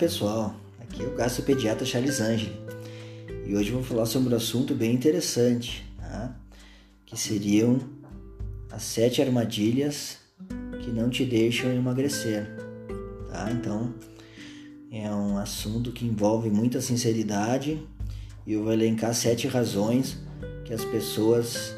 [0.00, 2.58] pessoal, aqui é o gastropediatra Charles Angeli
[3.46, 6.34] e hoje vou falar sobre um assunto bem interessante, tá?
[7.04, 7.78] que seriam
[8.70, 10.16] as sete armadilhas
[10.82, 12.48] que não te deixam emagrecer.
[13.30, 13.50] Tá?
[13.52, 13.92] Então
[14.90, 17.86] é um assunto que envolve muita sinceridade
[18.46, 20.16] e eu vou elencar sete razões
[20.64, 21.76] que as pessoas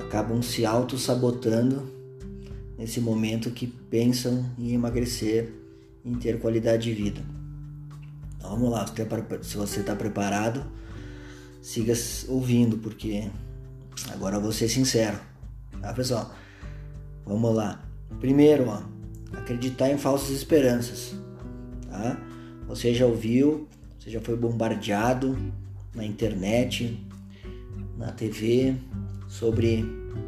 [0.00, 1.90] acabam se auto-sabotando
[2.76, 5.61] nesse momento que pensam em emagrecer
[6.04, 7.20] em ter qualidade de vida.
[8.36, 8.86] Então, vamos lá,
[9.42, 10.64] se você está preparado,
[11.60, 11.94] siga
[12.28, 13.30] ouvindo, porque
[14.10, 15.18] agora eu vou ser sincero,
[15.80, 16.34] tá pessoal?
[17.24, 17.80] Vamos lá.
[18.18, 18.82] Primeiro, ó,
[19.36, 21.14] acreditar em falsas esperanças,
[21.88, 22.20] tá?
[22.66, 25.36] Você já ouviu, você já foi bombardeado
[25.94, 27.06] na internet,
[27.96, 28.74] na TV
[29.28, 29.84] sobre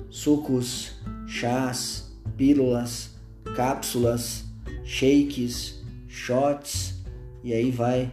[0.09, 0.93] sucos,
[1.27, 3.11] chás, pílulas,
[3.57, 4.45] cápsulas
[4.85, 7.03] shakes, shots
[7.43, 8.13] e aí vai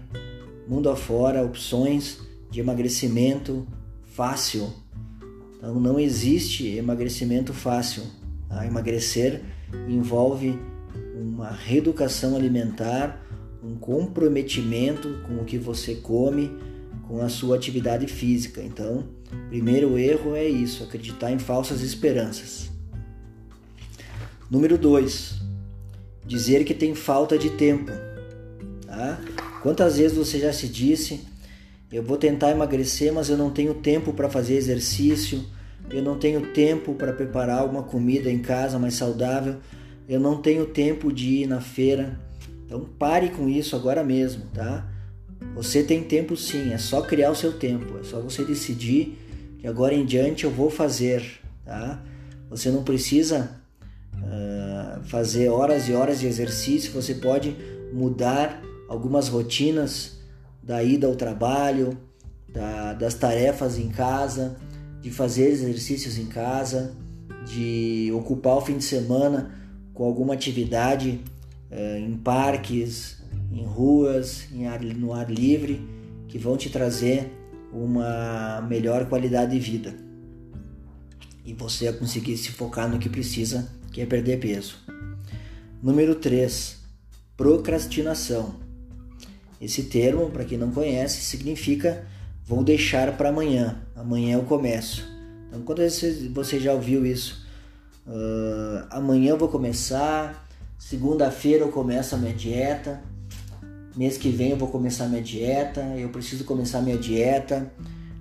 [0.68, 2.20] mundo afora opções
[2.50, 3.68] de emagrecimento
[4.04, 4.74] fácil.
[5.58, 8.04] Então não existe emagrecimento fácil.
[8.48, 8.66] Tá?
[8.66, 9.42] Emagrecer
[9.88, 10.58] envolve
[11.16, 13.22] uma reeducação alimentar,
[13.64, 16.52] um comprometimento com o que você come,
[17.08, 18.62] com a sua atividade física.
[18.62, 19.06] Então,
[19.50, 22.72] primeiro erro é isso, acreditar em falsas esperanças.
[24.50, 25.51] Número 2
[26.32, 27.92] dizer que tem falta de tempo.
[28.86, 29.20] Tá?
[29.62, 31.20] Quantas vezes você já se disse:
[31.92, 35.44] eu vou tentar emagrecer, mas eu não tenho tempo para fazer exercício,
[35.90, 39.58] eu não tenho tempo para preparar uma comida em casa mais saudável,
[40.08, 42.18] eu não tenho tempo de ir na feira.
[42.66, 44.88] Então pare com isso agora mesmo, tá?
[45.54, 49.18] Você tem tempo sim, é só criar o seu tempo, é só você decidir
[49.60, 52.02] que agora em diante eu vou fazer, tá?
[52.50, 53.61] Você não precisa
[55.06, 57.56] fazer horas e horas de exercício, você pode
[57.94, 60.20] mudar algumas rotinas
[60.62, 61.98] da ida ao trabalho,
[62.48, 64.58] da, das tarefas em casa,
[65.02, 66.94] de fazer exercícios em casa,
[67.46, 69.52] de ocupar o fim de semana
[69.94, 71.22] com alguma atividade
[71.72, 73.22] uh, em parques,
[73.52, 75.82] em ruas, em ar, no ar livre,
[76.28, 77.32] que vão te trazer
[77.74, 79.94] uma melhor qualidade de vida.
[81.46, 84.91] E você conseguir se focar no que precisa que é perder peso.
[85.82, 86.78] Número 3,
[87.36, 88.54] procrastinação.
[89.60, 92.06] Esse termo, para quem não conhece, significa
[92.46, 95.04] vou deixar para amanhã, amanhã eu começo.
[95.48, 95.82] Então, quando
[96.36, 97.44] você já ouviu isso?
[98.06, 100.48] Uh, amanhã eu vou começar,
[100.78, 103.02] segunda-feira eu começo a minha dieta,
[103.96, 107.72] mês que vem eu vou começar a minha dieta, eu preciso começar a minha dieta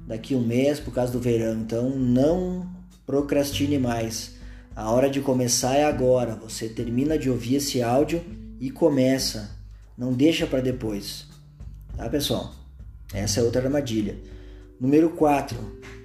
[0.06, 1.60] daqui um mês por causa do verão.
[1.60, 2.66] Então, não
[3.04, 4.39] procrastine mais.
[4.80, 6.34] A hora de começar é agora.
[6.36, 8.24] Você termina de ouvir esse áudio
[8.58, 9.54] e começa.
[9.96, 11.26] Não deixa para depois.
[11.94, 12.54] Tá, pessoal?
[13.12, 14.16] Essa é outra armadilha.
[14.80, 15.58] Número 4.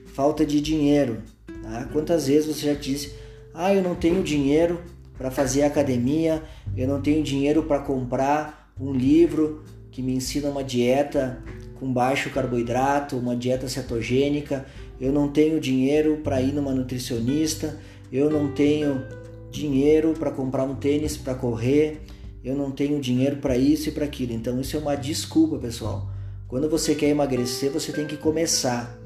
[0.08, 1.24] Falta de dinheiro.
[1.64, 1.88] Tá?
[1.94, 3.14] Quantas vezes você já disse:
[3.54, 4.82] "Ah, eu não tenho dinheiro
[5.18, 6.44] para fazer academia,
[6.76, 11.42] eu não tenho dinheiro para comprar um livro que me ensina uma dieta
[11.80, 14.66] com baixo carboidrato, uma dieta cetogênica,
[15.00, 17.80] eu não tenho dinheiro para ir numa nutricionista,
[18.16, 19.04] eu não tenho
[19.52, 22.02] dinheiro para comprar um tênis para correr,
[22.44, 24.34] eu não tenho dinheiro para isso e para aquilo.
[24.34, 26.10] Então isso é uma desculpa, pessoal.
[26.48, 28.98] Quando você quer emagrecer, você tem que começar.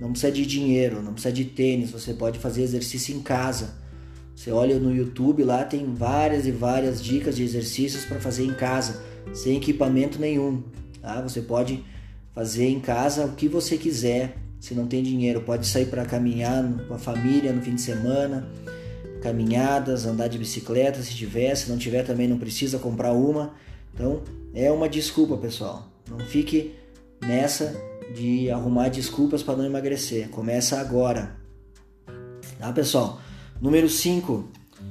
[0.00, 3.74] Não precisa de dinheiro, não precisa de tênis, você pode fazer exercício em casa.
[4.34, 8.52] Você olha no YouTube lá, tem várias e várias dicas de exercícios para fazer em
[8.52, 10.62] casa, sem equipamento nenhum.
[11.00, 11.20] Tá?
[11.22, 11.82] Você pode
[12.34, 16.64] fazer em casa o que você quiser, se não tem dinheiro, pode sair para caminhar
[16.88, 18.48] com a família no fim de semana,
[19.22, 23.54] caminhadas, andar de bicicleta se tiver, se não tiver também não precisa comprar uma.
[23.94, 24.22] Então
[24.54, 25.88] é uma desculpa, pessoal.
[26.08, 26.74] Não fique
[27.20, 27.74] nessa
[28.14, 30.28] de arrumar desculpas para não emagrecer.
[30.30, 31.36] Começa agora.
[32.58, 33.20] Tá, pessoal?
[33.60, 34.48] Número 5.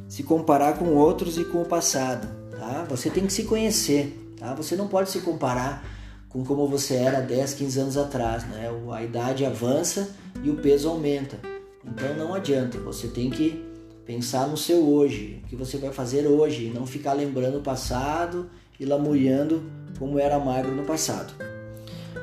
[0.07, 2.85] Se comparar com outros e com o passado, tá?
[2.89, 4.53] Você tem que se conhecer, tá?
[4.53, 5.94] Você não pode se comparar
[6.35, 8.69] com como você era 10, 15 anos atrás, né?
[8.91, 11.39] A idade avança e o peso aumenta.
[11.81, 13.63] Então não adianta, você tem que
[14.05, 17.61] pensar no seu hoje, o que você vai fazer hoje, e não ficar lembrando o
[17.61, 19.63] passado e lamuriando
[19.97, 21.33] como era magro no passado.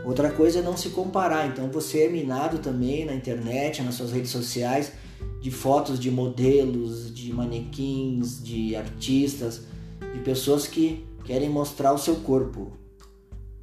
[0.04, 4.12] Outra coisa é não se comparar, então você é minado também na internet, nas suas
[4.12, 4.92] redes sociais,
[5.40, 9.62] de fotos de modelos, de manequins, de artistas,
[10.12, 12.81] de pessoas que querem mostrar o seu corpo.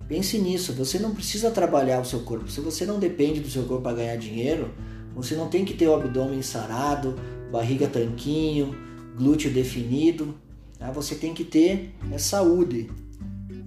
[0.10, 2.50] Pense nisso, você não precisa trabalhar o seu corpo.
[2.50, 4.72] Se você não depende do seu corpo para ganhar dinheiro,
[5.16, 7.16] você não tem que ter o abdômen sarado,
[7.52, 8.76] barriga tranquinho,
[9.16, 10.34] glúteo definido.
[10.80, 10.90] Tá?
[10.90, 12.90] Você tem que ter é saúde.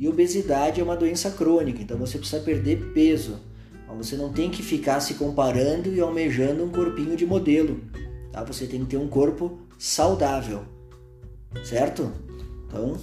[0.00, 3.38] E obesidade é uma doença crônica, então você precisa perder peso.
[3.96, 7.80] Você não tem que ficar se comparando e almejando um corpinho de modelo.
[8.32, 8.42] Tá?
[8.42, 10.64] Você tem que ter um corpo saudável,
[11.62, 12.10] certo?
[12.66, 12.96] Então,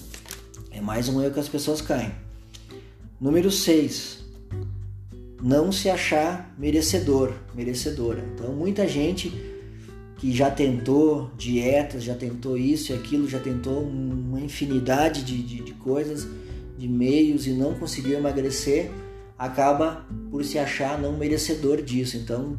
[0.71, 2.11] é mais um erro que as pessoas caem.
[3.19, 4.19] Número 6.
[5.43, 8.23] Não se achar merecedor, merecedora.
[8.33, 9.33] Então, muita gente
[10.17, 15.61] que já tentou dietas, já tentou isso e aquilo, já tentou uma infinidade de, de,
[15.61, 16.27] de coisas,
[16.77, 18.89] de meios e não conseguiu emagrecer,
[19.37, 22.15] acaba por se achar não merecedor disso.
[22.15, 22.57] Então,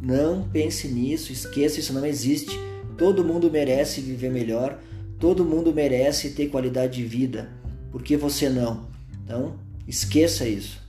[0.00, 2.58] não pense nisso, esqueça, isso não existe.
[2.96, 4.78] Todo mundo merece viver melhor,
[5.18, 7.50] todo mundo merece ter qualidade de vida.
[7.90, 8.86] Por que você não?
[9.22, 10.80] Então, esqueça isso.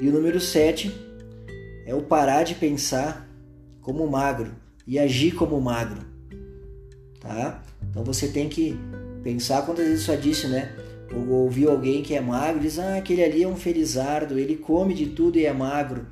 [0.00, 0.90] E o número 7
[1.86, 3.28] é o parar de pensar
[3.80, 4.52] como magro
[4.86, 6.00] e agir como magro,
[7.20, 7.62] tá?
[7.90, 8.78] Então você tem que
[9.22, 10.74] pensar quantas vezes só disse, né?
[11.12, 14.94] Ou ouviu alguém que é magro, diz: "Ah, aquele ali é um felizardo, ele come
[14.94, 16.06] de tudo e é magro".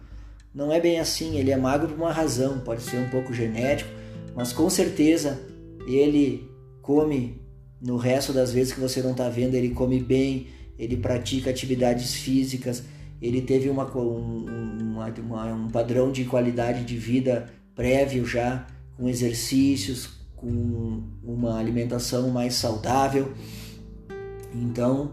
[0.54, 3.90] Não é bem assim, ele é magro por uma razão, pode ser um pouco genético,
[4.34, 5.38] mas com certeza
[5.86, 6.50] ele
[6.82, 7.40] come
[7.80, 12.14] no resto das vezes que você não está vendo, ele come bem, ele pratica atividades
[12.14, 12.84] físicas,
[13.20, 14.46] ele teve uma, um,
[15.20, 18.66] uma, um padrão de qualidade de vida prévio já,
[18.96, 23.32] com exercícios, com uma alimentação mais saudável.
[24.54, 25.12] Então,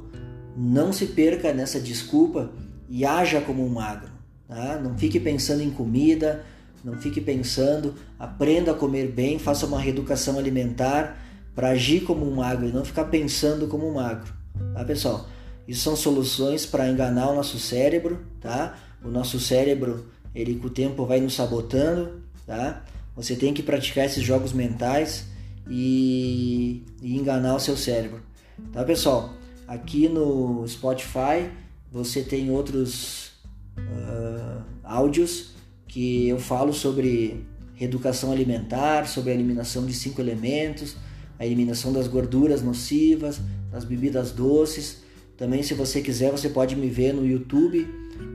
[0.56, 2.52] não se perca nessa desculpa
[2.90, 4.10] e haja como um magro.
[4.48, 4.80] Tá?
[4.82, 6.46] Não fique pensando em comida,
[6.84, 11.18] não fique pensando, aprenda a comer bem, faça uma reeducação alimentar
[11.56, 14.32] para agir como um magro e não ficar pensando como um magro.
[14.74, 15.28] Tá, pessoal?
[15.68, 18.78] Isso são soluções para enganar o nosso cérebro, tá?
[19.04, 22.84] O nosso cérebro, ele com o tempo vai nos sabotando, tá?
[23.16, 25.26] Você tem que praticar esses jogos mentais
[25.70, 28.22] e, e enganar o seu cérebro,
[28.72, 29.34] tá pessoal?
[29.68, 31.50] Aqui no Spotify
[31.92, 33.32] você tem outros
[33.78, 35.52] uh, áudios
[35.88, 37.46] que eu falo sobre
[37.76, 40.96] reeducação alimentar, sobre a eliminação de cinco elementos,
[41.40, 43.40] a eliminação das gorduras nocivas,
[43.72, 45.04] das bebidas doces.
[45.38, 47.88] Também, se você quiser, você pode me ver no YouTube.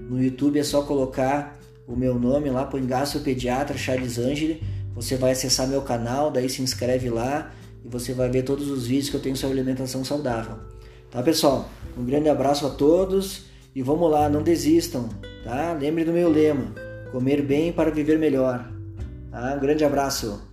[0.09, 2.87] No YouTube é só colocar o meu nome lá, põe
[3.25, 4.63] Pediatra Charles Angeli,
[4.95, 7.53] você vai acessar meu canal, daí se inscreve lá
[7.85, 10.57] e você vai ver todos os vídeos que eu tenho sobre alimentação saudável.
[11.11, 11.69] Tá, pessoal?
[11.99, 15.09] Um grande abraço a todos e vamos lá, não desistam,
[15.43, 15.73] tá?
[15.73, 16.73] Lembre do meu lema:
[17.11, 18.71] comer bem para viver melhor.
[19.31, 19.55] Tá?
[19.57, 20.50] Um grande abraço.